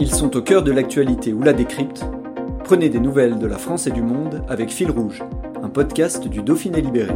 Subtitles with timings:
[0.00, 2.04] Ils sont au cœur de l'actualité ou la décrypte.
[2.64, 5.22] Prenez des nouvelles de la France et du monde avec Fil Rouge,
[5.62, 7.14] un podcast du Dauphiné Libéré.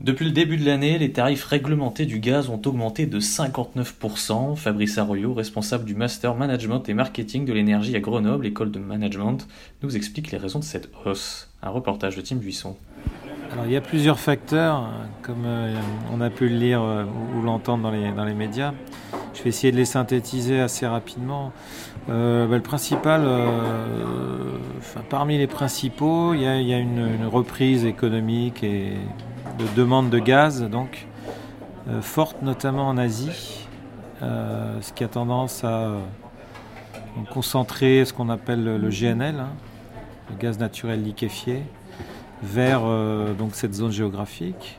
[0.00, 4.54] Depuis le début de l'année, les tarifs réglementés du gaz ont augmenté de 59%.
[4.54, 9.48] Fabrice Arroyo, responsable du Master Management et Marketing de l'énergie à Grenoble, école de management,
[9.82, 11.50] nous explique les raisons de cette hausse.
[11.62, 12.76] Un reportage de Tim Buisson.
[13.52, 14.88] Alors, il y a plusieurs facteurs,
[15.22, 15.74] comme euh,
[16.12, 17.04] on a pu le lire euh,
[17.34, 18.72] ou l'entendre dans les, dans les médias.
[19.38, 21.52] Je vais essayer de les synthétiser assez rapidement.
[22.10, 23.24] Euh, bah, le principal,
[24.78, 28.94] enfin, parmi les principaux, il y a, une, reprise économique et
[29.58, 31.06] de demande de gaz, donc
[32.00, 33.66] forte notamment en Asie,
[34.20, 35.92] ce qui a tendance à
[37.30, 39.50] concentrer ce qu'on appelle le GNL, hein,
[40.30, 41.62] le gaz naturel liquéfié,
[42.42, 44.78] vers euh, donc cette zone géographique.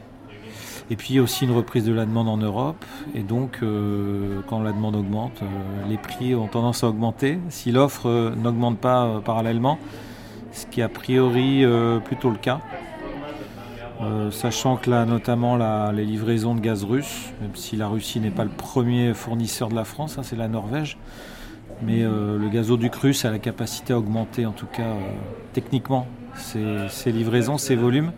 [0.92, 2.84] Et puis aussi une reprise de la demande en Europe.
[3.14, 5.46] Et donc, euh, quand la demande augmente, euh,
[5.88, 7.40] les prix ont tendance à augmenter.
[7.50, 9.78] Si l'offre n'augmente pas parallèlement,
[10.52, 11.64] ce qui est a priori
[12.06, 12.60] plutôt le cas.
[14.32, 15.58] sachant que là, notamment
[15.92, 19.76] les livraisons de gaz russe, même si la Russie n'est pas le premier fournisseur de
[19.76, 20.98] la France, hein, c'est la Norvège,
[21.84, 24.96] mais le gazoduc russe a la capacité à augmenter, en tout cas
[25.54, 28.12] techniquement, ces, livraisons, ces volumes.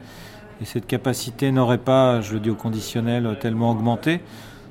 [0.62, 4.22] Et cette capacité n'aurait pas, je le dis au conditionnel, tellement augmenté.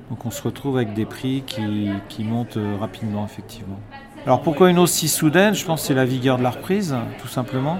[0.08, 3.78] Donc on se retrouve avec des prix qui, montent rapidement, effectivement.
[4.24, 5.54] Alors pourquoi une hausse si soudaine?
[5.54, 7.78] Je pense que c'est la vigueur de la reprise, tout simplement.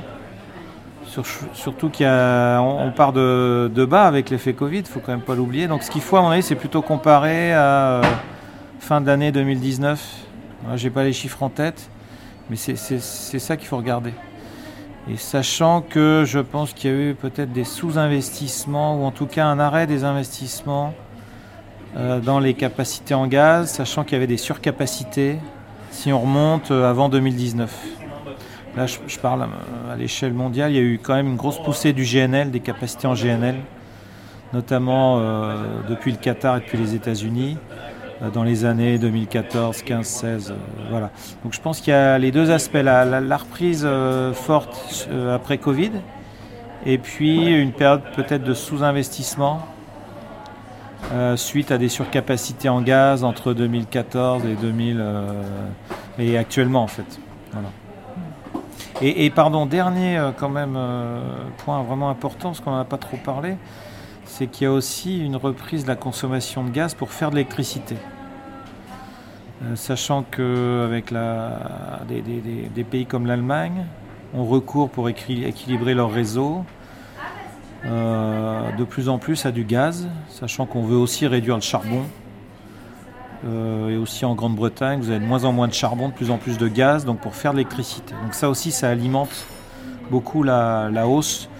[1.54, 5.68] surtout qu'on part de, bas avec l'effet Covid, il faut quand même pas l'oublier.
[5.68, 8.02] Donc ce qu'il faut à mon avis, c'est plutôt comparer à euh,
[8.80, 10.00] fin d'année 2019.
[10.74, 11.90] J'ai pas les chiffres en tête,
[12.48, 12.76] mais c'est
[13.38, 14.12] ça qu'il faut regarder.
[15.08, 19.26] Et sachant que je pense qu'il y a eu peut-être des sous-investissements, ou en tout
[19.26, 20.94] cas un arrêt des investissements
[21.96, 25.38] euh, dans les capacités en gaz, sachant qu'il y avait des surcapacités
[25.90, 27.74] si on remonte euh, avant 2019.
[28.76, 31.60] Là, je, parle euh, à l'échelle mondiale, il y a eu quand même une grosse
[31.60, 33.56] poussée du GNL, des capacités en GNL,
[34.52, 35.20] notamment
[35.88, 37.56] depuis le Qatar et depuis les États-Unis.
[38.22, 40.54] Euh, dans les années 2014, 15, 16.
[40.90, 41.10] voilà.
[41.42, 45.34] Donc je pense qu'il y a les deux aspects, la, la, reprise euh, forte euh,
[45.34, 45.92] après Covid,
[46.84, 49.66] et puis une période peut-être de sous-investissement
[51.34, 55.04] suite à des surcapacités en gaz entre 2014 et 2000
[56.20, 57.18] et actuellement en fait.
[57.50, 57.68] Voilà.
[59.02, 60.78] Et, et, pardon, dernier quand même
[61.64, 63.56] point vraiment important, parce qu'on n'en a pas trop parlé,
[64.30, 67.34] c'est qu'il y a aussi une reprise de la consommation de gaz pour faire de
[67.34, 67.96] l'électricité.
[69.62, 71.12] Euh, sachant qu'avec
[72.08, 73.84] des, des, pays comme l'Allemagne
[74.32, 76.64] ont recours pour équilibrer leur réseau
[77.84, 82.04] euh, de plus en plus à du gaz, sachant qu'on veut aussi réduire le charbon.
[83.46, 86.30] Euh, et aussi en Grande-Bretagne, vous avez de moins en moins de charbon, de plus
[86.30, 88.14] en plus de gaz, donc pour faire de l'électricité.
[88.22, 89.46] Donc ça aussi, ça alimente
[90.10, 91.50] beaucoup la hausse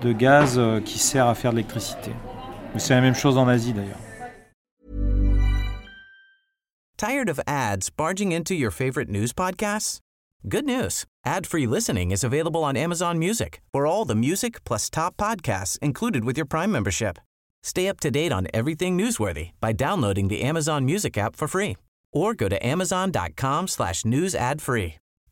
[0.00, 2.12] de gaz euh, qui sert à faire de l'électricité.
[2.72, 3.98] Mais c'est la même chose en Asie d'ailleurs.
[6.96, 10.00] Tired of ads barging into your favorite news podcasts?
[10.48, 11.04] Good news.
[11.24, 16.24] Ad-free listening is available on Amazon Music for all the music plus top podcasts included
[16.24, 17.18] with your Prime membership.
[17.62, 21.76] Stay up to date on everything newsworthy by downloading the Amazon Music app for free
[22.12, 24.96] or go to amazon.com slash news ad free.